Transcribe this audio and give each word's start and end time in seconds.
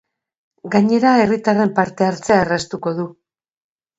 Gainera, 0.75 1.09
herritarren 1.25 1.75
parte-hartzea 1.81 2.39
erraztuko 2.45 2.97
du. 3.01 3.05